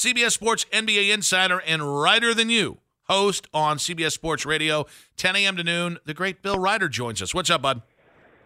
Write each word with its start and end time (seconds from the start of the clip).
CBS 0.00 0.30
Sports 0.32 0.64
NBA 0.72 1.12
insider 1.12 1.58
and 1.58 2.00
writer 2.00 2.32
than 2.32 2.48
you, 2.48 2.78
host 3.02 3.46
on 3.52 3.76
CBS 3.76 4.12
Sports 4.12 4.46
Radio, 4.46 4.86
10 5.18 5.36
a.m. 5.36 5.56
to 5.56 5.62
noon. 5.62 5.98
The 6.06 6.14
great 6.14 6.40
Bill 6.40 6.58
Reiter 6.58 6.88
joins 6.88 7.20
us. 7.20 7.34
What's 7.34 7.50
up, 7.50 7.60
bud? 7.60 7.82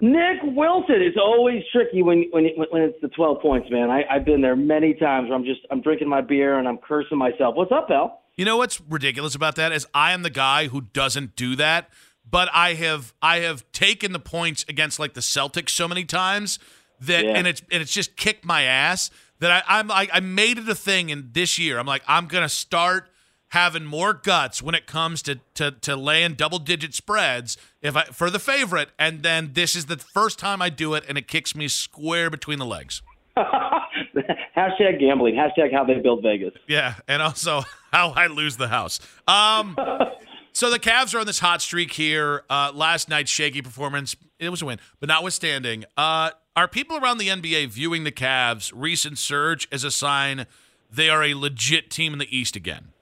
Nick 0.01 0.39
Wilson. 0.43 0.97
It's 1.01 1.17
always 1.17 1.63
tricky 1.71 2.03
when 2.03 2.25
when 2.33 2.47
when 2.71 2.83
it's 2.83 3.01
the 3.01 3.07
12 3.07 3.41
points, 3.41 3.71
man. 3.71 3.89
I, 3.89 4.03
I've 4.11 4.25
been 4.25 4.41
there 4.41 4.57
many 4.57 4.95
times 4.95 5.29
where 5.29 5.39
I'm 5.39 5.45
just 5.45 5.61
I'm 5.71 5.81
drinking 5.81 6.09
my 6.09 6.21
beer 6.23 6.59
and 6.59 6.67
I'm 6.67 6.79
cursing 6.79 7.19
myself. 7.19 7.55
What's 7.55 7.71
up, 7.71 7.87
Al? 7.89 8.21
You 8.35 8.45
know 8.45 8.57
what's 8.57 8.81
ridiculous 8.81 9.37
about 9.37 9.55
that 9.55 9.71
is 9.71 9.87
I 9.95 10.11
am 10.11 10.25
the 10.25 10.31
guy 10.31 10.67
who 10.67 10.81
doesn't 10.81 11.37
do 11.37 11.55
that, 11.55 11.89
but 12.29 12.49
I 12.53 12.75
have 12.75 13.15
I 13.23 13.39
have 13.39 13.65
taken 13.71 14.11
the 14.11 14.19
points 14.19 14.65
against 14.69 14.99
like 14.99 15.15
the 15.15 15.21
Celtics 15.21 15.71
so 15.71 15.87
many 15.87 16.05
times 16.05 16.59
that 16.99 17.25
Yeah. 17.25 17.31
and 17.37 17.47
it's 17.47 17.63
and 17.71 17.81
it's 17.81 17.93
just 17.95 18.17
kicked 18.17 18.45
my 18.45 18.63
ass 18.63 19.09
that 19.41 19.65
I, 19.69 19.79
I'm 19.79 19.91
I, 19.91 20.09
I 20.13 20.21
made 20.21 20.59
it 20.59 20.69
a 20.69 20.75
thing 20.75 21.11
in 21.11 21.31
this 21.33 21.59
year. 21.59 21.79
I'm 21.79 21.87
like 21.87 22.03
I'm 22.07 22.27
gonna 22.27 22.49
start 22.49 23.09
having 23.49 23.85
more 23.85 24.13
guts 24.13 24.61
when 24.63 24.75
it 24.75 24.87
comes 24.87 25.23
to 25.23 25.41
to 25.55 25.71
to 25.71 25.97
laying 25.97 26.35
double 26.35 26.59
digit 26.59 26.95
spreads 26.95 27.57
if 27.83 27.97
I 27.97 28.05
for 28.05 28.31
the 28.31 28.39
favorite, 28.39 28.91
and 28.99 29.23
then 29.23 29.51
this 29.55 29.77
is 29.77 29.87
the 29.87 29.97
first 29.97 30.39
time 30.39 30.61
I 30.61 30.71
do 30.71 30.95
it 30.95 31.05
and 31.09 31.17
it 31.19 31.29
kicks 31.29 31.55
me 31.55 31.69
square 31.69 32.31
between 32.31 32.59
the 32.59 32.67
legs. 32.67 33.03
Hashtag 34.57 35.01
gambling. 35.01 35.35
Hashtag 35.35 35.73
how 35.73 35.85
they 35.85 35.95
build 36.01 36.23
Vegas. 36.23 36.55
Yeah, 36.69 36.95
and 37.09 37.21
also 37.21 37.63
how 37.93 38.11
I 38.11 38.29
lose 38.29 38.57
the 38.57 38.69
house. 38.69 39.01
Um, 39.27 39.77
so 40.53 40.71
the 40.71 40.79
Cavs 40.79 41.15
are 41.15 41.21
on 41.21 41.27
this 41.27 41.41
hot 41.41 41.61
streak 41.61 41.93
here. 41.93 42.45
Uh, 42.49 42.71
last 42.75 43.09
night's 43.09 43.31
shaky 43.31 43.63
performance, 43.63 44.15
it 44.39 44.51
was 44.51 44.63
a 44.63 44.67
win, 44.67 44.79
but 45.01 45.09
notwithstanding, 45.09 45.85
uh, 45.97 46.31
are 46.57 46.69
people 46.69 46.97
around 46.97 47.19
the 47.19 47.29
NBA 47.29 47.69
viewing 47.69 48.05
the 48.05 48.13
Cavs' 48.13 48.73
recent 48.75 49.19
surge 49.19 49.67
as 49.73 49.85
a 49.85 49.91
sign 49.91 50.47
they 50.91 51.09
are 51.09 51.25
a 51.25 51.35
legit 51.35 51.91
team 51.91 52.13
in 52.13 52.19
the 52.19 52.37
East 52.37 52.55
again? 52.55 52.93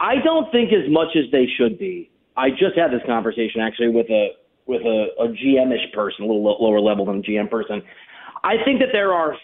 I 0.00 0.14
don't 0.24 0.50
think 0.50 0.72
as 0.72 0.90
much 0.90 1.08
as 1.16 1.30
they 1.30 1.46
should 1.58 1.78
be. 1.78 2.10
I 2.36 2.50
just 2.50 2.76
had 2.76 2.90
this 2.90 3.02
conversation 3.06 3.60
actually 3.60 3.88
with 3.88 4.08
a 4.08 4.28
with 4.66 4.82
a, 4.82 5.06
a 5.18 5.28
GM-ish 5.28 5.92
person, 5.94 6.24
a 6.24 6.26
little 6.26 6.44
lo- 6.44 6.58
lower 6.60 6.78
level 6.78 7.06
than 7.06 7.18
a 7.18 7.22
GM 7.22 7.50
person. 7.50 7.82
I 8.44 8.56
think 8.64 8.80
that 8.80 8.90
there 8.92 9.12
are 9.12 9.34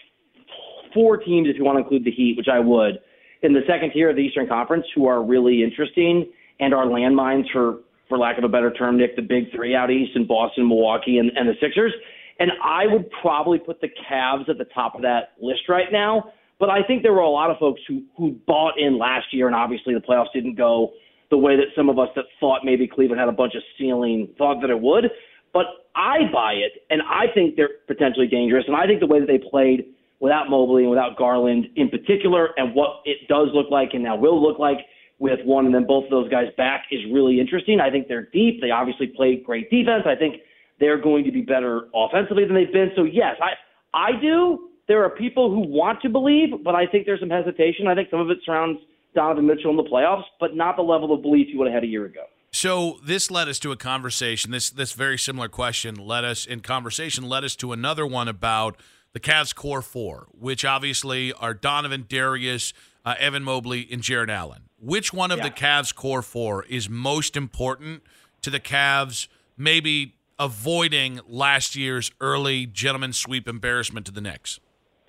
four 0.93 1.17
teams, 1.17 1.49
if 1.49 1.57
you 1.57 1.63
want 1.63 1.77
to 1.77 1.81
include 1.81 2.05
the 2.05 2.11
Heat, 2.11 2.37
which 2.37 2.47
I 2.47 2.59
would, 2.59 2.99
in 3.41 3.51
the 3.51 3.61
second 3.67 3.91
tier 3.91 4.11
of 4.11 4.15
the 4.15 4.21
Eastern 4.21 4.47
Conference, 4.47 4.85
who 4.93 5.07
are 5.07 5.23
really 5.23 5.63
interesting 5.63 6.31
and 6.59 6.75
are 6.75 6.85
landmines 6.85 7.45
for, 7.51 7.79
for 8.07 8.19
lack 8.19 8.37
of 8.37 8.43
a 8.43 8.47
better 8.47 8.71
term, 8.71 8.97
Nick, 8.97 9.15
the 9.15 9.23
big 9.23 9.51
three 9.53 9.75
out 9.75 9.89
east 9.89 10.11
in 10.15 10.27
Boston, 10.27 10.67
Milwaukee, 10.67 11.17
and, 11.17 11.31
and 11.35 11.49
the 11.49 11.55
Sixers. 11.59 11.91
And 12.39 12.51
I 12.63 12.87
would 12.87 13.09
probably 13.21 13.59
put 13.59 13.79
the 13.81 13.89
Cavs 14.09 14.49
at 14.49 14.57
the 14.57 14.65
top 14.65 14.95
of 14.95 15.01
that 15.01 15.33
list 15.41 15.69
right 15.69 15.91
now. 15.91 16.31
But 16.59 16.69
I 16.69 16.83
think 16.83 17.03
there 17.03 17.13
were 17.13 17.19
a 17.19 17.29
lot 17.29 17.49
of 17.49 17.57
folks 17.57 17.81
who 17.87 18.03
who 18.17 18.31
bought 18.47 18.79
in 18.79 18.97
last 18.97 19.27
year, 19.31 19.47
and 19.47 19.55
obviously 19.55 19.93
the 19.93 19.99
playoffs 19.99 20.31
didn't 20.33 20.55
go 20.55 20.91
the 21.31 21.37
way 21.37 21.55
that 21.55 21.65
some 21.75 21.89
of 21.89 21.97
us 21.97 22.09
that 22.15 22.25
thought 22.39 22.61
maybe 22.63 22.87
Cleveland 22.87 23.19
had 23.19 23.29
a 23.29 23.33
bunch 23.33 23.55
of 23.55 23.63
ceiling 23.77 24.29
thought 24.37 24.61
that 24.61 24.69
it 24.69 24.79
would. 24.79 25.05
But 25.53 25.65
I 25.95 26.29
buy 26.31 26.53
it, 26.53 26.83
and 26.89 27.01
I 27.01 27.25
think 27.33 27.55
they're 27.55 27.81
potentially 27.87 28.27
dangerous. 28.27 28.65
And 28.67 28.75
I 28.75 28.85
think 28.85 28.99
the 28.99 29.07
way 29.07 29.19
that 29.19 29.27
they 29.27 29.39
played 29.39 29.85
without 30.19 30.49
Mobley 30.49 30.83
and 30.83 30.89
without 30.89 31.17
Garland 31.17 31.67
in 31.75 31.89
particular, 31.89 32.49
and 32.57 32.75
what 32.75 33.01
it 33.05 33.27
does 33.27 33.49
look 33.53 33.69
like 33.71 33.89
and 33.93 34.03
now 34.03 34.15
will 34.15 34.41
look 34.41 34.59
like 34.59 34.79
with 35.19 35.39
one 35.45 35.65
and 35.65 35.73
then 35.73 35.85
both 35.87 36.03
of 36.05 36.09
those 36.09 36.29
guys 36.29 36.47
back 36.57 36.85
is 36.91 36.99
really 37.11 37.39
interesting. 37.39 37.79
I 37.79 37.89
think 37.89 38.07
they're 38.07 38.27
deep. 38.33 38.59
They 38.61 38.71
obviously 38.71 39.07
play 39.07 39.37
great 39.37 39.69
defense. 39.69 40.03
I 40.05 40.15
think 40.15 40.41
they're 40.79 41.01
going 41.01 41.23
to 41.23 41.31
be 41.31 41.41
better 41.41 41.87
offensively 41.93 42.45
than 42.45 42.55
they've 42.55 42.71
been. 42.71 42.91
So 42.95 43.03
yes, 43.03 43.35
I 43.41 43.53
I 43.93 44.19
do. 44.19 44.69
There 44.87 45.03
are 45.03 45.09
people 45.09 45.49
who 45.49 45.61
want 45.61 46.01
to 46.03 46.09
believe, 46.09 46.49
but 46.63 46.75
I 46.75 46.85
think 46.85 47.05
there's 47.05 47.19
some 47.19 47.29
hesitation. 47.29 47.87
I 47.87 47.95
think 47.95 48.09
some 48.11 48.19
of 48.19 48.29
it 48.29 48.37
surrounds 48.45 48.79
Donovan 49.15 49.47
Mitchell 49.47 49.71
in 49.71 49.77
the 49.77 49.83
playoffs, 49.83 50.25
but 50.39 50.55
not 50.55 50.75
the 50.75 50.83
level 50.83 51.13
of 51.13 51.21
belief 51.21 51.47
you 51.49 51.57
would 51.57 51.67
have 51.67 51.73
had 51.73 51.83
a 51.83 51.87
year 51.87 52.05
ago. 52.05 52.21
So 52.51 52.99
this 53.03 53.31
led 53.31 53.47
us 53.49 53.59
to 53.59 53.71
a 53.71 53.77
conversation. 53.77 54.51
This 54.51 54.69
this 54.69 54.93
very 54.93 55.17
similar 55.17 55.49
question 55.49 55.95
led 55.95 56.23
us 56.23 56.45
in 56.45 56.61
conversation 56.61 57.27
led 57.27 57.43
us 57.43 57.55
to 57.57 57.73
another 57.73 58.05
one 58.05 58.27
about 58.27 58.77
the 59.13 59.19
Cavs 59.19 59.53
core 59.53 59.81
four, 59.81 60.27
which 60.31 60.63
obviously 60.63 61.33
are 61.33 61.53
Donovan, 61.53 62.05
Darius, 62.07 62.73
uh, 63.03 63.15
Evan 63.19 63.43
Mobley, 63.43 63.87
and 63.91 64.01
Jarrett 64.01 64.29
Allen. 64.29 64.63
Which 64.79 65.13
one 65.13 65.31
of 65.31 65.41
the 65.41 65.49
Cavs 65.49 65.93
core 65.93 66.21
four 66.21 66.63
is 66.65 66.89
most 66.89 67.35
important 67.35 68.03
to 68.41 68.49
the 68.49 68.59
Cavs? 68.59 69.27
Maybe 69.57 70.14
avoiding 70.39 71.19
last 71.27 71.75
year's 71.75 72.11
early 72.19 72.65
gentleman 72.65 73.13
sweep 73.13 73.47
embarrassment 73.47 74.05
to 74.05 74.11
the 74.11 74.21
Knicks. 74.21 74.59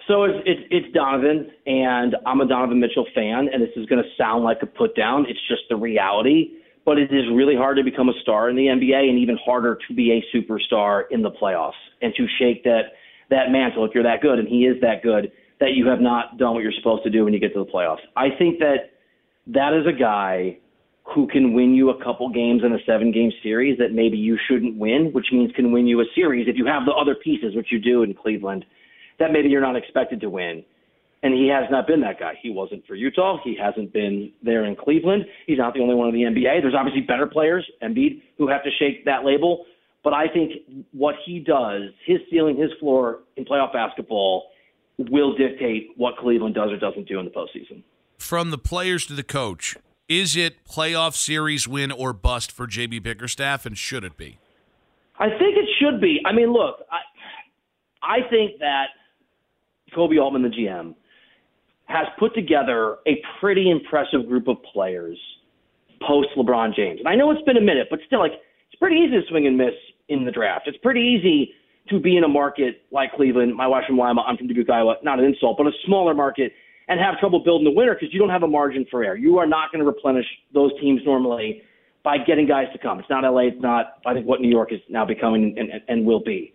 So 0.06 0.22
it's, 0.22 0.38
it's 0.46 0.60
it's 0.70 0.94
Donovan, 0.94 1.50
and 1.66 2.14
I'm 2.26 2.40
a 2.40 2.46
Donovan 2.46 2.78
Mitchell 2.78 3.06
fan, 3.14 3.48
and 3.52 3.60
this 3.60 3.70
is 3.76 3.86
going 3.86 4.02
to 4.02 4.08
sound 4.16 4.44
like 4.44 4.58
a 4.62 4.66
put 4.66 4.94
down. 4.94 5.26
It's 5.28 5.40
just 5.48 5.62
the 5.68 5.76
reality. 5.76 6.52
But 6.84 6.98
it 6.98 7.12
is 7.12 7.24
really 7.34 7.56
hard 7.56 7.76
to 7.78 7.82
become 7.82 8.08
a 8.08 8.12
star 8.22 8.48
in 8.48 8.54
the 8.54 8.66
NBA, 8.66 9.08
and 9.08 9.18
even 9.18 9.36
harder 9.44 9.76
to 9.88 9.94
be 9.94 10.12
a 10.12 10.36
superstar 10.36 11.02
in 11.10 11.22
the 11.22 11.32
playoffs 11.32 11.72
and 12.00 12.14
to 12.16 12.26
shake 12.38 12.62
that 12.62 12.92
that 13.30 13.50
mantle 13.50 13.84
if 13.84 13.90
you're 13.92 14.04
that 14.04 14.22
good, 14.22 14.38
and 14.38 14.46
he 14.46 14.66
is 14.66 14.80
that 14.82 15.02
good. 15.02 15.32
That 15.58 15.72
you 15.72 15.88
have 15.88 16.00
not 16.00 16.38
done 16.38 16.54
what 16.54 16.62
you're 16.62 16.76
supposed 16.78 17.02
to 17.02 17.10
do 17.10 17.24
when 17.24 17.32
you 17.32 17.40
get 17.40 17.52
to 17.54 17.64
the 17.64 17.70
playoffs. 17.70 18.04
I 18.14 18.28
think 18.38 18.60
that 18.60 18.92
that 19.48 19.72
is 19.72 19.86
a 19.86 19.98
guy 19.98 20.58
who 21.16 21.26
can 21.26 21.54
win 21.54 21.74
you 21.74 21.88
a 21.88 22.04
couple 22.04 22.28
games 22.28 22.62
in 22.62 22.74
a 22.74 22.78
seven 22.84 23.10
game 23.10 23.32
series 23.42 23.78
that 23.78 23.90
maybe 23.90 24.18
you 24.18 24.38
shouldn't 24.46 24.76
win, 24.76 25.08
which 25.14 25.28
means 25.32 25.50
can 25.56 25.72
win 25.72 25.86
you 25.86 25.98
a 26.02 26.04
series 26.14 26.46
if 26.46 26.56
you 26.56 26.66
have 26.66 26.84
the 26.84 26.92
other 26.92 27.14
pieces, 27.14 27.56
which 27.56 27.68
you 27.72 27.80
do 27.80 28.02
in 28.02 28.12
Cleveland, 28.12 28.66
that 29.18 29.32
maybe 29.32 29.48
you're 29.48 29.62
not 29.62 29.76
expected 29.76 30.20
to 30.20 30.28
win. 30.28 30.62
And 31.22 31.32
he 31.32 31.48
has 31.48 31.64
not 31.70 31.86
been 31.86 32.02
that 32.02 32.20
guy. 32.20 32.34
He 32.42 32.50
wasn't 32.50 32.86
for 32.86 32.94
Utah. 32.94 33.38
He 33.42 33.56
hasn't 33.58 33.94
been 33.94 34.30
there 34.42 34.66
in 34.66 34.76
Cleveland. 34.76 35.24
He's 35.46 35.56
not 35.56 35.72
the 35.72 35.80
only 35.80 35.94
one 35.94 36.08
in 36.08 36.14
the 36.14 36.20
NBA. 36.20 36.60
There's 36.60 36.74
obviously 36.78 37.00
better 37.00 37.26
players, 37.26 37.66
Embiid, 37.82 38.20
who 38.36 38.46
have 38.48 38.62
to 38.64 38.70
shake 38.78 39.06
that 39.06 39.24
label. 39.24 39.64
But 40.04 40.12
I 40.12 40.28
think 40.28 40.52
what 40.92 41.14
he 41.24 41.40
does, 41.40 41.84
his 42.04 42.18
ceiling, 42.30 42.58
his 42.58 42.70
floor 42.78 43.20
in 43.36 43.46
playoff 43.46 43.72
basketball, 43.72 44.48
will 44.98 45.34
dictate 45.34 45.92
what 45.96 46.18
Cleveland 46.18 46.54
does 46.54 46.70
or 46.70 46.76
doesn't 46.76 47.08
do 47.08 47.18
in 47.18 47.24
the 47.24 47.30
postseason. 47.30 47.82
From 48.18 48.50
the 48.50 48.58
players 48.58 49.06
to 49.06 49.14
the 49.14 49.22
coach, 49.22 49.76
is 50.08 50.36
it 50.36 50.64
playoff 50.64 51.14
series 51.14 51.66
win 51.66 51.90
or 51.90 52.12
bust 52.12 52.52
for 52.52 52.66
JB 52.66 53.02
Bickerstaff, 53.02 53.66
and 53.66 53.76
should 53.76 54.04
it 54.04 54.16
be? 54.16 54.38
I 55.18 55.28
think 55.28 55.56
it 55.56 55.68
should 55.80 56.00
be. 56.00 56.20
I 56.24 56.32
mean, 56.32 56.52
look, 56.52 56.80
I, 56.90 56.98
I 58.02 58.28
think 58.30 58.58
that 58.60 58.86
Koby 59.96 60.20
Altman, 60.20 60.42
the 60.42 60.48
GM, 60.48 60.94
has 61.86 62.06
put 62.18 62.34
together 62.34 62.96
a 63.06 63.22
pretty 63.40 63.70
impressive 63.70 64.26
group 64.28 64.48
of 64.48 64.56
players 64.72 65.18
post 66.06 66.28
LeBron 66.36 66.74
James. 66.74 66.98
And 66.98 67.08
I 67.08 67.14
know 67.14 67.30
it's 67.30 67.42
been 67.42 67.56
a 67.56 67.60
minute, 67.60 67.88
but 67.90 68.00
still, 68.06 68.18
like, 68.18 68.32
it's 68.32 68.78
pretty 68.78 68.96
easy 68.96 69.20
to 69.20 69.22
swing 69.28 69.46
and 69.46 69.56
miss 69.56 69.74
in 70.08 70.24
the 70.24 70.30
draft. 70.30 70.68
It's 70.68 70.78
pretty 70.78 71.00
easy 71.00 71.52
to 71.88 72.00
be 72.00 72.16
in 72.16 72.24
a 72.24 72.28
market 72.28 72.82
like 72.90 73.12
Cleveland. 73.12 73.54
My 73.54 73.66
wife's 73.66 73.86
from 73.86 73.98
Lima. 73.98 74.22
I'm 74.22 74.36
from 74.36 74.48
Dubuque, 74.48 74.68
Iowa. 74.68 74.96
Not 75.02 75.18
an 75.18 75.24
insult, 75.24 75.56
but 75.56 75.66
a 75.66 75.72
smaller 75.86 76.14
market 76.14 76.52
and 76.88 77.00
have 77.00 77.18
trouble 77.18 77.40
building 77.42 77.64
the 77.64 77.70
winner 77.70 77.94
because 77.94 78.12
you 78.12 78.20
don't 78.20 78.30
have 78.30 78.42
a 78.42 78.48
margin 78.48 78.86
for 78.90 79.02
error. 79.02 79.16
You 79.16 79.38
are 79.38 79.46
not 79.46 79.72
going 79.72 79.80
to 79.80 79.86
replenish 79.86 80.26
those 80.54 80.70
teams 80.80 81.00
normally 81.04 81.62
by 82.04 82.18
getting 82.18 82.46
guys 82.46 82.66
to 82.72 82.78
come. 82.78 83.00
It's 83.00 83.10
not 83.10 83.24
LA. 83.24 83.48
It's 83.48 83.60
not, 83.60 83.98
I 84.06 84.14
think, 84.14 84.26
what 84.26 84.40
New 84.40 84.50
York 84.50 84.72
is 84.72 84.80
now 84.88 85.04
becoming 85.04 85.54
and, 85.58 85.70
and, 85.70 85.82
and 85.88 86.06
will 86.06 86.22
be. 86.22 86.54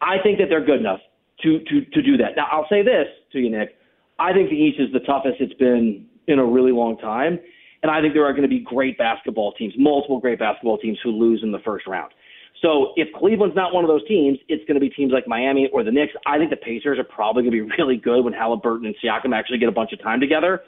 I 0.00 0.16
think 0.22 0.38
that 0.38 0.46
they're 0.48 0.64
good 0.64 0.80
enough 0.80 1.00
to, 1.42 1.58
to, 1.58 1.84
to 1.84 2.02
do 2.02 2.16
that. 2.16 2.36
Now, 2.36 2.46
I'll 2.50 2.66
say 2.70 2.82
this 2.82 3.06
to 3.32 3.38
you, 3.38 3.50
Nick. 3.50 3.76
I 4.18 4.32
think 4.32 4.48
the 4.48 4.56
East 4.56 4.80
is 4.80 4.92
the 4.92 5.00
toughest 5.00 5.36
it's 5.40 5.54
been 5.54 6.06
in 6.26 6.38
a 6.38 6.44
really 6.44 6.72
long 6.72 6.96
time. 6.98 7.38
And 7.82 7.90
I 7.90 8.00
think 8.00 8.14
there 8.14 8.24
are 8.24 8.32
going 8.32 8.42
to 8.42 8.48
be 8.48 8.60
great 8.60 8.98
basketball 8.98 9.52
teams, 9.52 9.74
multiple 9.78 10.20
great 10.20 10.38
basketball 10.38 10.78
teams 10.78 10.98
who 11.02 11.10
lose 11.10 11.40
in 11.42 11.52
the 11.52 11.60
first 11.60 11.86
round. 11.86 12.12
So 12.62 12.92
if 12.96 13.08
Cleveland's 13.14 13.56
not 13.56 13.72
one 13.72 13.84
of 13.84 13.88
those 13.88 14.06
teams, 14.06 14.38
it's 14.48 14.64
going 14.66 14.74
to 14.74 14.80
be 14.80 14.90
teams 14.90 15.12
like 15.12 15.26
Miami 15.26 15.70
or 15.72 15.82
the 15.82 15.90
Knicks. 15.90 16.12
I 16.26 16.36
think 16.36 16.50
the 16.50 16.56
Pacers 16.56 16.98
are 16.98 17.04
probably 17.04 17.42
going 17.42 17.52
to 17.52 17.64
be 17.64 17.74
really 17.78 17.96
good 17.96 18.22
when 18.22 18.32
Halliburton 18.32 18.86
and 18.86 18.94
Siakam 19.02 19.34
actually 19.34 19.58
get 19.58 19.68
a 19.68 19.72
bunch 19.72 19.92
of 19.92 20.02
time 20.02 20.20
together. 20.20 20.60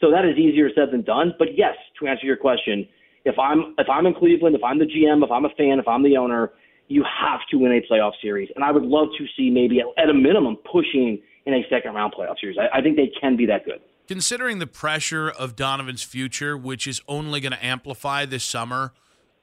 So 0.00 0.10
that 0.10 0.24
is 0.24 0.36
easier 0.36 0.70
said 0.74 0.90
than 0.90 1.02
done. 1.02 1.34
But 1.38 1.56
yes, 1.56 1.76
to 2.00 2.06
answer 2.06 2.26
your 2.26 2.36
question, 2.36 2.88
if 3.24 3.38
I'm 3.38 3.74
if 3.78 3.88
I'm 3.88 4.06
in 4.06 4.14
Cleveland, 4.14 4.56
if 4.56 4.62
I'm 4.62 4.78
the 4.78 4.84
GM, 4.84 5.24
if 5.24 5.30
I'm 5.30 5.44
a 5.44 5.50
fan, 5.50 5.78
if 5.78 5.88
I'm 5.88 6.02
the 6.02 6.16
owner, 6.16 6.50
you 6.88 7.04
have 7.04 7.40
to 7.50 7.56
win 7.56 7.72
a 7.72 7.80
playoff 7.92 8.12
series. 8.20 8.50
And 8.54 8.64
I 8.64 8.70
would 8.70 8.82
love 8.82 9.08
to 9.18 9.24
see 9.36 9.50
maybe 9.50 9.80
at, 9.80 10.08
a 10.08 10.14
minimum 10.14 10.56
pushing 10.70 11.22
in 11.46 11.54
a 11.54 11.62
second 11.70 11.94
round 11.94 12.14
playoff 12.18 12.38
series. 12.40 12.58
I, 12.58 12.78
I 12.78 12.82
think 12.82 12.96
they 12.96 13.10
can 13.20 13.36
be 13.36 13.46
that 13.46 13.64
good. 13.64 13.80
Considering 14.06 14.58
the 14.58 14.66
pressure 14.66 15.30
of 15.30 15.56
Donovan's 15.56 16.02
future, 16.02 16.58
which 16.58 16.86
is 16.86 17.00
only 17.08 17.40
going 17.40 17.52
to 17.52 17.64
amplify 17.64 18.26
this 18.26 18.44
summer, 18.44 18.92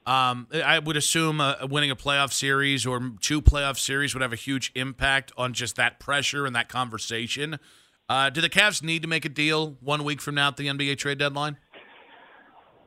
um, 0.06 0.48
I 0.53 0.80
would 0.80 0.98
assume 0.98 1.39
uh, 1.39 1.56
winning 1.69 1.92
a 1.92 1.95
playoff 1.95 2.33
series 2.33 2.86
or 2.86 3.12
two 3.19 3.42
playoff 3.42 3.77
series 3.77 4.15
would 4.15 4.21
have 4.21 4.33
a 4.33 4.38
huge 4.38 4.71
impact 4.74 5.31
on 5.38 5.53
just 5.53 5.75
that 5.75 6.00
pressure 6.00 6.45
and 6.45 6.56
that 6.56 6.69
conversation. 6.69 7.59
Uh, 8.09 8.30
do 8.30 8.42
the 8.42 8.50
Cavs 8.50 8.83
need 8.83 9.03
to 9.03 9.07
make 9.07 9.25
a 9.25 9.30
deal 9.30 9.77
one 9.80 10.03
week 10.03 10.19
from 10.19 10.36
now 10.36 10.50
at 10.50 10.57
the 10.57 10.68
NBA 10.68 10.98
trade 10.98 11.18
deadline? 11.18 11.57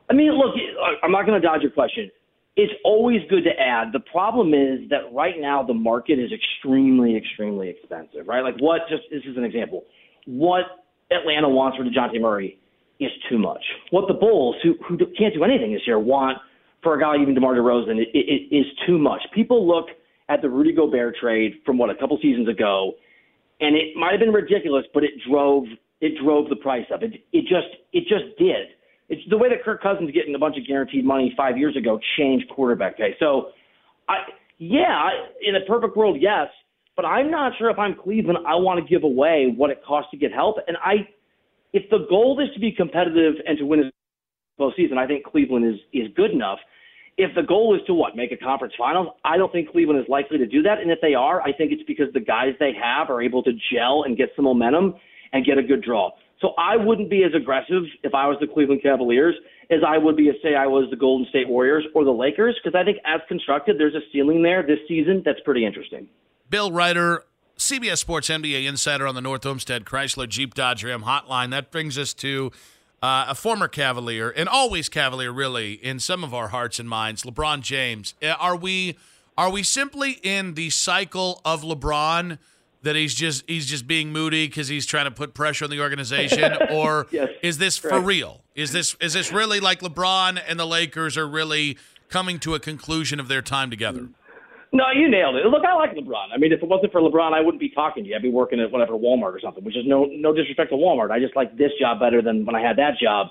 I 0.09 0.13
mean, 0.13 0.31
look, 0.33 0.53
I'm 1.01 1.11
not 1.11 1.25
going 1.25 1.41
to 1.41 1.45
dodge 1.45 1.61
your 1.61 1.71
question. 1.71 2.11
It's 2.57 2.73
always 2.83 3.21
good 3.29 3.43
to 3.45 3.59
add. 3.59 3.91
The 3.91 3.99
problem 3.99 4.53
is 4.53 4.89
that 4.89 5.11
right 5.13 5.35
now 5.39 5.63
the 5.63 5.73
market 5.73 6.19
is 6.19 6.31
extremely, 6.31 7.17
extremely 7.17 7.69
expensive, 7.69 8.27
right? 8.27 8.41
Like, 8.41 8.55
what, 8.59 8.81
just 8.89 9.03
this 9.09 9.23
is 9.25 9.35
an 9.35 9.43
example. 9.43 9.85
What 10.25 10.63
Atlanta 11.11 11.49
wants 11.49 11.77
for 11.77 11.83
Dejounte 11.83 12.19
Murray 12.21 12.59
is 12.99 13.11
too 13.29 13.37
much. 13.37 13.63
What 13.91 14.07
the 14.07 14.13
Bulls, 14.13 14.55
who, 14.63 14.75
who 14.87 14.97
can't 15.17 15.33
do 15.33 15.43
anything 15.43 15.73
this 15.73 15.81
year, 15.85 15.99
want 15.99 16.37
for 16.85 16.95
a 16.95 17.01
guy 17.01 17.17
even 17.19 17.33
DeMar 17.33 17.55
DeRozan 17.55 17.97
it, 17.97 18.09
it, 18.13 18.25
it 18.29 18.55
is 18.55 18.65
too 18.85 18.99
much. 18.99 19.21
People 19.33 19.67
look 19.67 19.87
at 20.29 20.41
the 20.41 20.49
Rudy 20.49 20.71
Gobert 20.71 21.15
trade 21.19 21.55
from 21.65 21.79
what 21.79 21.89
a 21.89 21.95
couple 21.95 22.17
seasons 22.21 22.47
ago, 22.47 22.93
and 23.59 23.75
it 23.75 23.97
might 23.97 24.11
have 24.11 24.19
been 24.19 24.31
ridiculous, 24.31 24.85
but 24.93 25.03
it 25.03 25.11
drove 25.27 25.65
it 26.01 26.13
drove 26.23 26.47
the 26.49 26.55
price 26.55 26.85
up. 26.93 27.01
It 27.01 27.13
it 27.33 27.41
just 27.41 27.73
it 27.91 28.01
just 28.01 28.37
did. 28.37 28.67
It's 29.09 29.21
the 29.29 29.37
way 29.37 29.49
that 29.49 29.63
Kirk 29.63 29.81
Cousins 29.81 30.11
getting 30.11 30.35
a 30.35 30.39
bunch 30.39 30.57
of 30.57 30.67
guaranteed 30.67 31.05
money 31.05 31.33
five 31.35 31.57
years 31.57 31.75
ago 31.75 31.99
changed 32.17 32.49
quarterback 32.49 32.97
pay. 32.97 33.15
So, 33.19 33.49
I 34.07 34.15
yeah, 34.57 35.09
in 35.45 35.55
a 35.55 35.65
perfect 35.67 35.97
world, 35.97 36.17
yes, 36.19 36.47
but 36.95 37.05
I'm 37.05 37.29
not 37.29 37.53
sure 37.57 37.69
if 37.69 37.77
I'm 37.77 37.95
Cleveland, 37.95 38.39
I 38.47 38.55
want 38.55 38.79
to 38.79 38.89
give 38.89 39.03
away 39.03 39.53
what 39.55 39.69
it 39.69 39.81
costs 39.85 40.11
to 40.11 40.17
get 40.17 40.31
help. 40.31 40.57
And 40.67 40.77
I, 40.77 41.07
if 41.73 41.89
the 41.89 42.05
goal 42.09 42.39
is 42.41 42.53
to 42.53 42.59
be 42.59 42.71
competitive 42.71 43.33
and 43.45 43.57
to 43.57 43.65
win 43.65 43.79
a 43.81 43.91
postseason, 44.75 44.97
I 44.97 45.07
think 45.07 45.23
Cleveland 45.23 45.65
is 45.65 45.79
is 45.93 46.07
good 46.15 46.31
enough. 46.31 46.59
If 47.17 47.33
the 47.33 47.43
goal 47.43 47.75
is 47.75 47.81
to 47.87 47.93
what 47.93 48.15
make 48.15 48.31
a 48.31 48.37
conference 48.37 48.73
finals, 48.77 49.07
I 49.23 49.37
don't 49.37 49.51
think 49.51 49.71
Cleveland 49.71 49.99
is 50.01 50.05
likely 50.09 50.37
to 50.37 50.45
do 50.45 50.61
that. 50.63 50.79
And 50.79 50.91
if 50.91 50.99
they 51.01 51.13
are, 51.13 51.41
I 51.41 51.53
think 51.53 51.71
it's 51.71 51.83
because 51.83 52.11
the 52.13 52.19
guys 52.19 52.55
they 52.59 52.73
have 52.73 53.09
are 53.09 53.21
able 53.21 53.41
to 53.43 53.51
gel 53.71 54.03
and 54.03 54.17
get 54.17 54.29
some 54.35 54.43
momentum 54.43 54.95
and 55.31 55.45
get 55.45 55.57
a 55.57 55.63
good 55.63 55.81
draw. 55.81 56.11
So 56.41 56.49
I 56.57 56.75
wouldn't 56.75 57.09
be 57.09 57.23
as 57.23 57.31
aggressive 57.33 57.83
if 58.03 58.13
I 58.13 58.27
was 58.27 58.37
the 58.41 58.47
Cleveland 58.47 58.81
Cavaliers 58.83 59.35
as 59.69 59.79
I 59.87 59.97
would 59.97 60.15
be 60.15 60.27
if, 60.27 60.35
say, 60.41 60.55
I 60.55 60.67
was 60.67 60.89
the 60.89 60.95
Golden 60.95 61.27
State 61.29 61.47
Warriors 61.47 61.85
or 61.93 62.03
the 62.03 62.11
Lakers, 62.11 62.59
because 62.63 62.77
I 62.79 62.83
think 62.83 62.97
as 63.05 63.21
constructed, 63.27 63.77
there's 63.79 63.95
a 63.95 64.01
ceiling 64.11 64.43
there 64.43 64.61
this 64.61 64.79
season 64.87 65.21
that's 65.25 65.39
pretty 65.41 65.65
interesting. 65.65 66.07
Bill 66.49 66.71
Reiter, 66.71 67.23
CBS 67.57 67.97
Sports 67.97 68.29
NBA 68.29 68.67
insider 68.67 69.07
on 69.07 69.15
the 69.15 69.21
North 69.21 69.45
Olmsted 69.45 69.85
Chrysler 69.85 70.29
Jeep 70.29 70.53
Dodge 70.53 70.83
Ram 70.83 71.03
hotline. 71.03 71.49
That 71.51 71.71
brings 71.71 71.97
us 71.97 72.13
to 72.15 72.51
uh, 73.01 73.25
a 73.29 73.35
former 73.35 73.67
Cavalier, 73.67 74.29
and 74.29 74.49
always 74.49 74.89
Cavalier, 74.89 75.31
really, 75.31 75.73
in 75.73 75.99
some 75.99 76.23
of 76.23 76.33
our 76.33 76.49
hearts 76.49 76.79
and 76.79 76.89
minds, 76.89 77.23
LeBron 77.23 77.61
James. 77.61 78.13
Uh, 78.21 78.27
are 78.39 78.55
we 78.55 78.97
are 79.37 79.49
we 79.51 79.63
simply 79.63 80.19
in 80.23 80.53
the 80.53 80.69
cycle 80.69 81.41
of 81.43 81.61
LeBron 81.61 82.37
that 82.83 82.95
he's 82.95 83.13
just 83.13 83.43
he's 83.47 83.65
just 83.65 83.85
being 83.87 84.11
moody 84.13 84.47
because 84.47 84.67
he's 84.67 84.85
trying 84.85 85.05
to 85.05 85.11
put 85.11 85.33
pressure 85.33 85.65
on 85.65 85.71
the 85.71 85.81
organization, 85.81 86.53
or 86.71 87.07
yes, 87.11 87.29
is 87.43 87.57
this 87.57 87.77
for 87.77 87.99
real? 87.99 88.41
Is 88.55 88.71
this 88.71 88.95
is 89.01 89.13
this 89.13 89.31
really 89.31 89.59
like 89.59 89.81
LeBron 89.81 90.41
and 90.47 90.59
the 90.59 90.65
Lakers 90.67 91.17
are 91.17 91.27
really 91.27 91.77
coming 92.09 92.39
to 92.39 92.55
a 92.55 92.59
conclusion 92.59 93.19
of 93.19 93.27
their 93.27 93.41
time 93.41 93.69
together? 93.69 94.07
No, 94.73 94.85
you 94.93 95.09
nailed 95.09 95.35
it. 95.35 95.45
Look, 95.45 95.63
I 95.63 95.73
like 95.75 95.95
LeBron. 95.95 96.33
I 96.33 96.37
mean, 96.37 96.51
if 96.51 96.61
it 96.61 96.67
wasn't 96.67 96.91
for 96.91 97.01
LeBron, 97.01 97.33
I 97.33 97.41
wouldn't 97.41 97.59
be 97.59 97.69
talking 97.69 98.03
to 98.03 98.09
you. 98.09 98.15
I'd 98.15 98.21
be 98.21 98.29
working 98.29 98.59
at 98.59 98.71
whatever 98.71 98.93
Walmart 98.93 99.33
or 99.33 99.39
something. 99.41 99.63
Which 99.63 99.77
is 99.77 99.83
no 99.85 100.05
no 100.05 100.33
disrespect 100.33 100.71
to 100.71 100.75
Walmart. 100.75 101.11
I 101.11 101.19
just 101.19 101.35
like 101.35 101.57
this 101.57 101.71
job 101.79 101.99
better 101.99 102.21
than 102.21 102.45
when 102.45 102.55
I 102.55 102.61
had 102.61 102.77
that 102.77 102.99
job. 103.01 103.27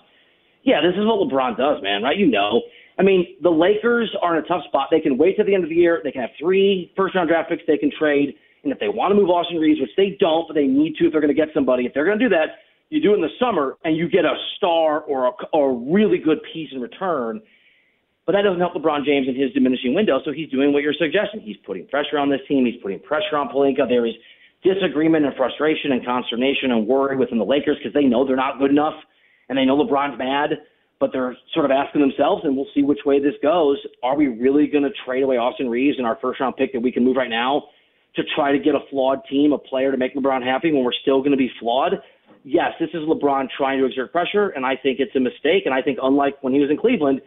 Yeah, 0.62 0.80
this 0.80 0.96
is 0.96 1.04
what 1.04 1.20
LeBron 1.20 1.56
does, 1.56 1.82
man. 1.82 2.02
Right? 2.02 2.16
You 2.16 2.26
know. 2.26 2.62
I 2.98 3.02
mean, 3.02 3.26
the 3.42 3.50
Lakers 3.50 4.14
are 4.22 4.38
in 4.38 4.44
a 4.44 4.46
tough 4.46 4.62
spot. 4.68 4.88
They 4.90 5.00
can 5.00 5.18
wait 5.18 5.36
till 5.36 5.44
the 5.44 5.54
end 5.54 5.64
of 5.64 5.70
the 5.70 5.76
year. 5.76 6.00
They 6.04 6.12
can 6.12 6.22
have 6.22 6.30
three 6.38 6.92
first 6.96 7.14
round 7.14 7.28
draft 7.28 7.50
picks 7.50 7.62
they 7.66 7.76
can 7.76 7.90
trade. 7.98 8.34
And 8.62 8.72
if 8.72 8.78
they 8.78 8.88
want 8.88 9.10
to 9.10 9.14
move 9.14 9.28
Austin 9.28 9.58
Reaves, 9.58 9.80
which 9.80 9.90
they 9.96 10.16
don't, 10.18 10.46
but 10.48 10.54
they 10.54 10.66
need 10.66 10.94
to 10.96 11.06
if 11.06 11.12
they're 11.12 11.20
going 11.20 11.34
to 11.34 11.38
get 11.38 11.48
somebody, 11.52 11.84
if 11.84 11.92
they're 11.92 12.06
going 12.06 12.18
to 12.18 12.24
do 12.24 12.30
that, 12.30 12.64
you 12.88 13.02
do 13.02 13.12
it 13.12 13.16
in 13.16 13.20
the 13.20 13.34
summer 13.38 13.76
and 13.84 13.96
you 13.96 14.08
get 14.08 14.24
a 14.24 14.34
star 14.56 15.00
or 15.00 15.26
a, 15.26 15.30
or 15.52 15.70
a 15.70 15.92
really 15.92 16.18
good 16.18 16.38
piece 16.52 16.70
in 16.72 16.80
return. 16.80 17.42
But 18.26 18.32
that 18.32 18.42
doesn't 18.42 18.60
help 18.60 18.74
LeBron 18.74 19.04
James 19.04 19.28
in 19.28 19.34
his 19.34 19.52
diminishing 19.52 19.94
window. 19.94 20.20
So 20.24 20.32
he's 20.32 20.48
doing 20.48 20.72
what 20.72 20.82
you're 20.82 20.96
suggesting. 20.98 21.40
He's 21.40 21.58
putting 21.66 21.86
pressure 21.86 22.18
on 22.18 22.30
this 22.30 22.40
team. 22.48 22.64
He's 22.64 22.80
putting 22.82 23.00
pressure 23.00 23.36
on 23.36 23.48
Pelinka. 23.48 23.88
There 23.88 24.06
is 24.06 24.14
disagreement 24.62 25.26
and 25.26 25.34
frustration 25.36 25.92
and 25.92 26.04
consternation 26.04 26.72
and 26.72 26.86
worry 26.86 27.16
within 27.16 27.38
the 27.38 27.44
Lakers 27.44 27.76
because 27.76 27.92
they 27.92 28.04
know 28.04 28.26
they're 28.26 28.34
not 28.34 28.58
good 28.58 28.70
enough 28.70 28.94
and 29.50 29.58
they 29.58 29.66
know 29.66 29.76
LeBron's 29.76 30.18
mad, 30.18 30.50
but 31.00 31.10
they're 31.12 31.36
sort 31.52 31.66
of 31.66 31.70
asking 31.70 32.00
themselves, 32.00 32.42
and 32.44 32.56
we'll 32.56 32.68
see 32.74 32.82
which 32.82 33.00
way 33.04 33.20
this 33.20 33.34
goes. 33.42 33.76
Are 34.02 34.16
we 34.16 34.28
really 34.28 34.66
going 34.68 34.84
to 34.84 34.90
trade 35.04 35.22
away 35.22 35.36
Austin 35.36 35.68
Reaves 35.68 35.98
and 35.98 36.06
our 36.06 36.16
first 36.22 36.40
round 36.40 36.56
pick 36.56 36.72
that 36.72 36.80
we 36.80 36.90
can 36.90 37.04
move 37.04 37.16
right 37.16 37.28
now 37.28 37.64
to 38.16 38.22
try 38.34 38.52
to 38.52 38.58
get 38.58 38.74
a 38.74 38.80
flawed 38.90 39.18
team, 39.28 39.52
a 39.52 39.58
player 39.58 39.90
to 39.90 39.98
make 39.98 40.14
LeBron 40.14 40.42
happy 40.42 40.72
when 40.72 40.82
we're 40.82 40.92
still 41.02 41.18
going 41.18 41.32
to 41.32 41.36
be 41.36 41.50
flawed? 41.60 42.00
Yes, 42.42 42.72
this 42.80 42.88
is 42.94 43.00
LeBron 43.00 43.48
trying 43.54 43.80
to 43.80 43.86
exert 43.86 44.12
pressure, 44.12 44.48
and 44.50 44.64
I 44.64 44.76
think 44.76 44.98
it's 44.98 45.14
a 45.14 45.20
mistake. 45.20 45.64
And 45.66 45.74
I 45.74 45.82
think, 45.82 45.98
unlike 46.02 46.42
when 46.42 46.54
he 46.54 46.60
was 46.60 46.70
in 46.70 46.78
Cleveland, 46.78 47.20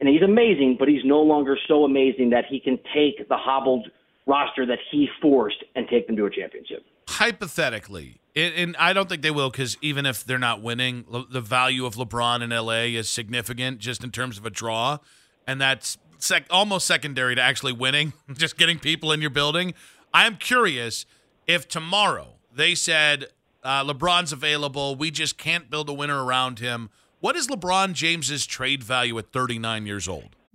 and 0.00 0.08
he's 0.08 0.22
amazing, 0.22 0.76
but 0.78 0.88
he's 0.88 1.04
no 1.04 1.20
longer 1.20 1.56
so 1.66 1.84
amazing 1.84 2.30
that 2.30 2.44
he 2.48 2.60
can 2.60 2.78
take 2.94 3.28
the 3.28 3.36
hobbled 3.36 3.88
roster 4.26 4.66
that 4.66 4.78
he 4.90 5.08
forced 5.20 5.64
and 5.74 5.88
take 5.88 6.06
them 6.06 6.16
to 6.16 6.26
a 6.26 6.30
championship. 6.30 6.84
Hypothetically, 7.08 8.20
and 8.36 8.76
I 8.78 8.92
don't 8.92 9.08
think 9.08 9.22
they 9.22 9.30
will 9.30 9.50
because 9.50 9.76
even 9.80 10.06
if 10.06 10.24
they're 10.24 10.38
not 10.38 10.62
winning, 10.62 11.04
the 11.30 11.40
value 11.40 11.86
of 11.86 11.96
LeBron 11.96 12.42
in 12.42 12.50
LA 12.50 12.96
is 12.96 13.08
significant 13.08 13.78
just 13.78 14.04
in 14.04 14.10
terms 14.10 14.38
of 14.38 14.46
a 14.46 14.50
draw, 14.50 14.98
and 15.46 15.60
that's 15.60 15.98
sec- 16.18 16.46
almost 16.50 16.86
secondary 16.86 17.34
to 17.34 17.40
actually 17.40 17.72
winning, 17.72 18.12
just 18.34 18.56
getting 18.56 18.78
people 18.78 19.10
in 19.10 19.20
your 19.20 19.30
building. 19.30 19.74
I'm 20.14 20.36
curious 20.36 21.06
if 21.46 21.66
tomorrow 21.66 22.34
they 22.54 22.74
said 22.74 23.26
uh, 23.64 23.84
LeBron's 23.84 24.32
available, 24.32 24.94
we 24.94 25.10
just 25.10 25.38
can't 25.38 25.70
build 25.70 25.88
a 25.88 25.92
winner 25.92 26.22
around 26.24 26.58
him 26.58 26.90
what 27.20 27.34
is 27.34 27.48
LeBron 27.48 27.94
James's 27.94 28.46
trade 28.46 28.84
value 28.84 29.18
at 29.18 29.32
39 29.32 29.86
years 29.86 30.06
old? 30.06 30.36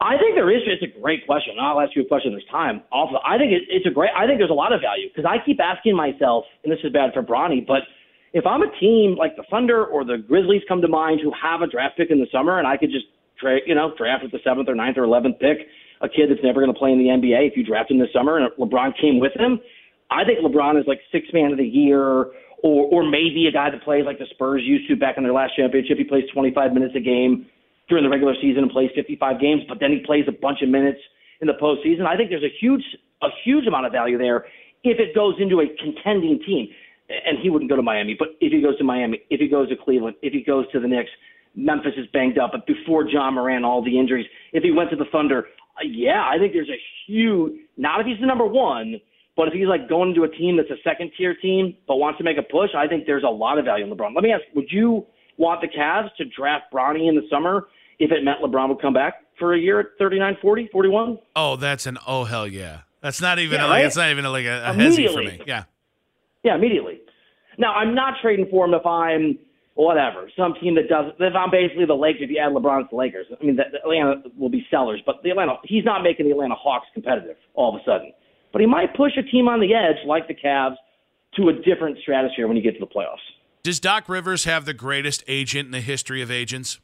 I 0.00 0.18
think 0.18 0.34
there 0.34 0.50
is. 0.50 0.62
It's 0.66 0.82
a 0.82 1.00
great 1.00 1.24
question. 1.26 1.54
I'll 1.60 1.80
ask 1.80 1.94
you 1.94 2.02
a 2.02 2.08
question 2.08 2.34
this 2.34 2.44
time. 2.50 2.82
Also, 2.90 3.16
I 3.24 3.38
think 3.38 3.52
it, 3.52 3.62
it's 3.70 3.86
a 3.86 3.90
great. 3.90 4.10
I 4.16 4.26
think 4.26 4.38
there's 4.38 4.50
a 4.50 4.56
lot 4.56 4.72
of 4.72 4.80
value 4.80 5.08
because 5.08 5.24
I 5.24 5.38
keep 5.44 5.60
asking 5.60 5.96
myself, 5.96 6.44
and 6.62 6.72
this 6.72 6.80
is 6.82 6.92
bad 6.92 7.14
for 7.14 7.22
Bronny, 7.22 7.64
but 7.64 7.86
if 8.34 8.44
I'm 8.44 8.62
a 8.62 8.70
team 8.80 9.14
like 9.16 9.36
the 9.36 9.44
Thunder 9.48 9.86
or 9.86 10.04
the 10.04 10.18
Grizzlies 10.18 10.62
come 10.66 10.82
to 10.82 10.88
mind 10.88 11.20
who 11.22 11.32
have 11.40 11.62
a 11.62 11.68
draft 11.70 11.96
pick 11.96 12.10
in 12.10 12.18
the 12.18 12.26
summer, 12.32 12.58
and 12.58 12.66
I 12.66 12.76
could 12.76 12.90
just 12.90 13.06
trade, 13.38 13.62
you 13.66 13.74
know, 13.74 13.94
draft 13.96 14.24
with 14.24 14.32
the 14.32 14.42
seventh 14.42 14.68
or 14.68 14.74
ninth 14.74 14.98
or 14.98 15.04
eleventh 15.04 15.38
pick, 15.38 15.70
a 16.02 16.08
kid 16.08 16.28
that's 16.28 16.42
never 16.42 16.60
going 16.60 16.74
to 16.74 16.78
play 16.78 16.90
in 16.90 16.98
the 16.98 17.14
NBA. 17.14 17.54
If 17.54 17.56
you 17.56 17.64
draft 17.64 17.90
him 17.90 17.98
this 17.98 18.12
summer 18.12 18.38
and 18.38 18.50
LeBron 18.58 18.98
came 19.00 19.20
with 19.20 19.32
him, 19.38 19.60
I 20.10 20.24
think 20.24 20.40
LeBron 20.40 20.78
is 20.78 20.86
like 20.86 21.00
six 21.12 21.28
man 21.32 21.52
of 21.52 21.58
the 21.58 21.66
year. 21.66 22.34
Or, 22.64 22.88
or 22.88 23.02
maybe 23.04 23.44
a 23.46 23.52
guy 23.52 23.68
that 23.68 23.84
plays 23.84 24.06
like 24.06 24.18
the 24.18 24.24
Spurs 24.30 24.62
used 24.64 24.88
to 24.88 24.96
back 24.96 25.18
in 25.18 25.22
their 25.22 25.34
last 25.34 25.54
championship. 25.54 25.98
He 25.98 26.04
plays 26.04 26.24
25 26.32 26.72
minutes 26.72 26.94
a 26.96 27.00
game 27.00 27.44
during 27.88 28.04
the 28.04 28.10
regular 28.10 28.34
season 28.40 28.62
and 28.62 28.70
plays 28.70 28.90
55 28.94 29.40
games, 29.40 29.62
but 29.68 29.78
then 29.80 29.90
he 29.90 30.00
plays 30.04 30.24
a 30.28 30.32
bunch 30.32 30.62
of 30.62 30.68
minutes 30.68 30.98
in 31.40 31.46
the 31.46 31.54
postseason. 31.54 32.06
I 32.06 32.16
think 32.16 32.30
there's 32.30 32.44
a 32.44 32.54
huge 32.60 32.82
a 33.22 33.28
huge 33.44 33.66
amount 33.66 33.86
of 33.86 33.92
value 33.92 34.18
there 34.18 34.44
if 34.82 34.98
it 35.00 35.14
goes 35.14 35.34
into 35.38 35.60
a 35.60 35.66
contending 35.82 36.40
team. 36.44 36.68
And 37.08 37.38
he 37.38 37.50
wouldn't 37.50 37.68
go 37.68 37.76
to 37.76 37.82
Miami, 37.82 38.16
but 38.18 38.28
if 38.40 38.50
he 38.50 38.62
goes 38.62 38.78
to 38.78 38.84
Miami, 38.84 39.20
if 39.28 39.38
he 39.38 39.46
goes 39.46 39.68
to 39.68 39.76
Cleveland, 39.76 40.16
if 40.22 40.32
he 40.32 40.42
goes 40.42 40.64
to 40.72 40.80
the 40.80 40.88
Knicks, 40.88 41.10
Memphis 41.54 41.92
is 41.98 42.06
banged 42.14 42.38
up. 42.38 42.52
But 42.52 42.66
before 42.66 43.06
Ja 43.06 43.30
Morant, 43.30 43.62
all 43.62 43.84
the 43.84 43.98
injuries. 43.98 44.26
If 44.54 44.62
he 44.62 44.70
went 44.70 44.88
to 44.88 44.96
the 44.96 45.04
Thunder, 45.12 45.48
uh, 45.76 45.84
yeah, 45.86 46.24
I 46.26 46.38
think 46.38 46.54
there's 46.54 46.70
a 46.70 46.80
huge. 47.06 47.52
Not 47.76 48.00
if 48.00 48.06
he's 48.06 48.18
the 48.20 48.26
number 48.26 48.46
one, 48.46 49.00
but 49.36 49.48
if 49.48 49.54
he's 49.54 49.66
like 49.66 49.86
going 49.86 50.10
into 50.10 50.24
a 50.24 50.30
team 50.30 50.56
that's 50.56 50.70
a 50.70 50.80
second 50.82 51.12
tier 51.16 51.34
team 51.34 51.76
but 51.86 51.96
wants 51.96 52.16
to 52.18 52.24
make 52.24 52.38
a 52.38 52.42
push, 52.42 52.70
I 52.74 52.88
think 52.88 53.04
there's 53.04 53.22
a 53.22 53.28
lot 53.28 53.58
of 53.58 53.66
value 53.66 53.84
in 53.84 53.90
LeBron. 53.90 54.14
Let 54.14 54.24
me 54.24 54.32
ask: 54.32 54.42
Would 54.54 54.68
you 54.70 55.04
want 55.36 55.60
the 55.60 55.68
Cavs 55.68 56.14
to 56.16 56.24
draft 56.24 56.64
Bronny 56.72 57.08
in 57.08 57.14
the 57.14 57.22
summer 57.30 57.68
if 57.98 58.10
it 58.10 58.24
meant 58.24 58.40
LeBron 58.40 58.68
would 58.68 58.80
come 58.80 58.94
back 58.94 59.14
for 59.38 59.54
a 59.54 59.58
year 59.58 59.80
at 59.80 59.86
39, 59.98 60.36
40, 60.40 60.68
41? 60.72 61.18
Oh, 61.36 61.56
that's 61.56 61.86
an 61.86 61.98
oh 62.06 62.24
hell 62.24 62.46
yeah. 62.46 62.80
That's 63.00 63.20
not 63.20 63.38
even 63.38 63.58
Yeah, 63.58 63.66
a, 63.66 63.68
like 63.68 63.76
right? 63.78 63.84
it's 63.86 63.96
not 63.96 64.10
even 64.10 64.24
a, 64.24 64.30
like 64.30 64.46
a, 64.46 64.70
a 64.70 64.72
hezzy 64.72 65.12
for 65.12 65.22
me. 65.22 65.40
Yeah. 65.46 65.64
Yeah, 66.42 66.54
immediately. 66.54 67.00
Now, 67.58 67.74
I'm 67.74 67.94
not 67.94 68.14
trading 68.22 68.46
for 68.50 68.66
him 68.66 68.74
if 68.74 68.84
I'm 68.86 69.38
whatever 69.74 70.30
some 70.36 70.54
team 70.60 70.74
that 70.76 70.88
does. 70.88 71.12
If 71.18 71.34
I'm 71.34 71.50
basically 71.50 71.84
the 71.84 71.94
Lakers, 71.94 72.22
if 72.22 72.30
you 72.30 72.38
add 72.38 72.52
LeBron 72.52 72.80
to 72.82 72.86
the 72.90 72.96
Lakers, 72.96 73.26
I 73.30 73.44
mean, 73.44 73.56
the, 73.56 73.64
the 73.72 73.78
Atlanta 73.78 74.22
will 74.38 74.48
be 74.48 74.64
sellers, 74.70 75.02
but 75.04 75.16
the 75.22 75.30
Atlanta 75.30 75.54
he's 75.64 75.84
not 75.84 76.02
making 76.02 76.26
the 76.26 76.32
Atlanta 76.32 76.54
Hawks 76.54 76.86
competitive 76.94 77.36
all 77.54 77.74
of 77.74 77.80
a 77.80 77.84
sudden. 77.84 78.12
But 78.52 78.60
he 78.60 78.66
might 78.66 78.94
push 78.96 79.12
a 79.18 79.22
team 79.22 79.48
on 79.48 79.60
the 79.60 79.74
edge 79.74 79.96
like 80.06 80.28
the 80.28 80.34
Cavs 80.34 80.76
to 81.36 81.48
a 81.48 81.52
different 81.52 81.98
stratosphere 82.02 82.46
when 82.46 82.56
you 82.56 82.62
get 82.62 82.74
to 82.74 82.80
the 82.80 82.86
playoffs. 82.86 83.24
Does 83.64 83.80
Doc 83.80 84.10
Rivers 84.10 84.44
have 84.44 84.66
the 84.66 84.74
greatest 84.74 85.24
agent 85.26 85.64
in 85.64 85.72
the 85.72 85.80
history 85.80 86.20
of 86.20 86.30
agents? 86.30 86.80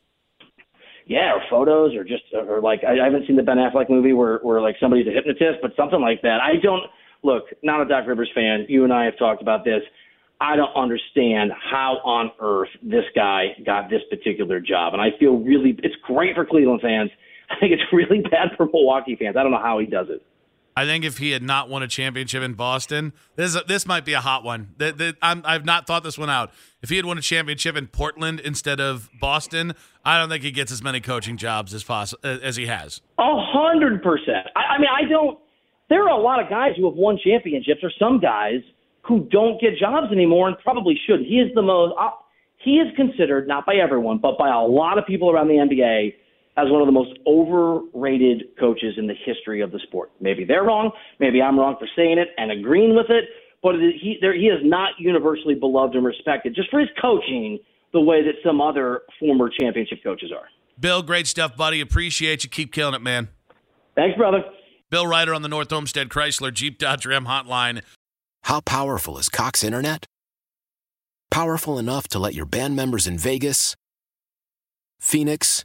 Yeah, 1.05 1.35
or 1.35 1.43
photos, 1.51 1.95
or 1.95 2.05
just, 2.05 2.23
or 2.33 2.63
like 2.63 2.81
I, 2.85 3.05
haven't 3.05 3.27
seen 3.27 3.37
the 3.37 3.43
Ben 3.43 3.59
Affleck 3.59 3.91
movie 3.91 4.15
where 4.15 4.39
where 4.39 4.63
like 4.63 4.77
somebody's 4.81 5.07
a 5.07 5.11
hypnotist, 5.11 5.59
but 5.61 5.73
something 5.77 6.01
like 6.01 6.23
that. 6.23 6.39
I 6.43 6.57
don't 6.63 6.85
look. 7.23 7.45
Not 7.63 7.83
a 7.83 7.85
Doc 7.85 8.07
Rivers 8.07 8.31
fan. 8.35 8.65
You 8.67 8.85
and 8.85 8.95
I 8.95 9.05
have 9.05 9.19
talked 9.19 9.43
about 9.43 9.63
this. 9.63 9.83
I 10.41 10.57
don't 10.57 10.75
understand 10.75 11.53
how 11.71 11.99
on 12.03 12.31
earth 12.41 12.71
this 12.83 13.05
guy 13.15 13.49
got 13.67 13.91
this 13.91 14.01
particular 14.09 14.59
job, 14.59 14.95
and 14.95 15.03
I 15.03 15.09
feel 15.19 15.37
really. 15.37 15.79
It's 15.83 15.97
great 16.07 16.35
for 16.35 16.47
Cleveland 16.47 16.81
fans. 16.81 17.11
I 17.51 17.61
think 17.61 17.73
it's 17.73 17.83
really 17.93 18.23
bad 18.23 18.57
for 18.57 18.65
Milwaukee 18.65 19.17
fans. 19.21 19.37
I 19.37 19.43
don't 19.43 19.53
know 19.53 19.61
how 19.63 19.81
he 19.81 19.87
does 19.87 20.07
it. 20.09 20.23
I 20.81 20.87
think 20.87 21.05
if 21.05 21.19
he 21.19 21.33
had 21.33 21.43
not 21.43 21.69
won 21.69 21.83
a 21.83 21.87
championship 21.87 22.43
in 22.43 22.55
Boston, 22.55 23.13
this 23.37 23.55
this 23.69 23.85
might 23.87 24.07
be 24.07 24.15
a 24.15 24.21
hot 24.21 24.45
one. 24.45 24.75
I'm, 25.21 25.43
I've 25.45 25.67
not 25.67 25.87
thought 25.87 26.03
this 26.03 26.17
one 26.17 26.31
out. 26.31 26.53
If 26.81 26.89
he 26.89 26.97
had 26.97 27.05
won 27.05 27.19
a 27.19 27.21
championship 27.21 27.77
in 27.77 27.87
Portland 27.87 28.41
instead 28.41 28.81
of 28.81 29.11
Boston, 29.21 29.75
I 30.07 30.19
don't 30.19 30.31
think 30.31 30.43
he 30.43 30.51
gets 30.51 30.73
as 30.73 30.83
many 30.83 31.03
coaching 31.03 31.37
jobs 31.37 31.75
as 31.75 31.85
poss- 31.85 32.15
as 32.25 32.57
he 32.57 32.65
has. 32.65 33.03
A 33.19 33.37
hundred 33.53 34.03
percent. 34.03 34.47
I 34.57 34.77
I 34.77 34.79
mean, 34.79 34.89
I 34.89 35.07
don't. 35.07 35.39
There 35.91 36.03
are 36.03 36.19
a 36.19 36.23
lot 36.23 36.43
of 36.43 36.49
guys 36.49 36.71
who 36.79 36.89
have 36.89 36.97
won 36.97 37.19
championships, 37.23 37.81
or 37.83 37.91
some 37.99 38.19
guys 38.19 38.63
who 39.03 39.29
don't 39.31 39.61
get 39.61 39.77
jobs 39.79 40.11
anymore 40.11 40.49
and 40.49 40.57
probably 40.61 40.99
should. 41.07 41.21
He 41.21 41.41
is 41.41 41.55
the 41.55 41.61
most. 41.61 41.95
Uh, 42.01 42.09
he 42.57 42.77
is 42.77 42.89
considered 42.97 43.47
not 43.47 43.67
by 43.67 43.75
everyone, 43.75 44.17
but 44.17 44.39
by 44.39 44.49
a 44.49 44.63
lot 44.63 44.97
of 44.97 45.05
people 45.05 45.31
around 45.31 45.49
the 45.49 45.55
NBA 45.55 46.15
as 46.61 46.71
one 46.71 46.81
of 46.81 46.87
the 46.87 46.93
most 46.93 47.19
overrated 47.27 48.45
coaches 48.59 48.95
in 48.97 49.07
the 49.07 49.15
history 49.25 49.61
of 49.61 49.73
the 49.73 49.79
sport. 49.87 50.11
Maybe 50.21 50.45
they're 50.45 50.65
wrong. 50.65 50.91
Maybe 51.19 51.41
I'm 51.41 51.59
wrong 51.59 51.77
for 51.79 51.89
saying 51.97 52.19
it 52.19 52.29
and 52.37 52.51
agreeing 52.51 52.95
with 52.95 53.07
it. 53.09 53.25
But 53.63 53.77
it, 53.77 53.95
he 54.01 54.19
there, 54.21 54.35
he 54.35 54.47
is 54.47 54.61
not 54.63 54.93
universally 54.99 55.55
beloved 55.55 55.95
and 55.95 56.05
respected 56.05 56.55
just 56.55 56.71
for 56.71 56.81
his 56.81 56.89
coaching 57.01 57.59
the 57.93 58.01
way 58.01 58.23
that 58.23 58.35
some 58.45 58.61
other 58.61 59.03
former 59.19 59.51
championship 59.51 60.03
coaches 60.03 60.31
are. 60.35 60.47
Bill, 60.79 61.03
great 61.03 61.27
stuff, 61.27 61.57
buddy. 61.57 61.81
Appreciate 61.81 62.45
you. 62.45 62.51
Keep 62.51 62.73
killing 62.73 62.95
it, 62.95 63.03
man. 63.03 63.29
Thanks, 63.95 64.17
brother. 64.17 64.43
Bill 64.89 65.07
Reiter 65.07 65.35
on 65.35 65.43
the 65.43 65.49
North 65.49 65.73
Olmsted 65.73 66.09
Chrysler 66.09 66.53
Jeep 66.53 66.79
Dodge 66.79 67.05
Ram 67.05 67.27
hotline. 67.27 67.83
How 68.45 68.61
powerful 68.61 69.19
is 69.19 69.29
Cox 69.29 69.63
Internet? 69.63 70.07
Powerful 71.31 71.79
enough 71.79 72.09
to 72.09 72.19
let 72.19 72.35
your 72.35 72.47
band 72.47 72.75
members 72.75 73.07
in 73.07 73.19
Vegas, 73.19 73.77
Phoenix, 74.99 75.65